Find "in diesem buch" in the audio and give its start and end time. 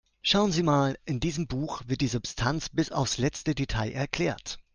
1.05-1.83